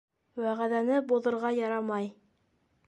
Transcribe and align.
Вәғәҙәне 0.45 0.97
боҙорға 1.11 1.53
ярамай. 1.61 2.13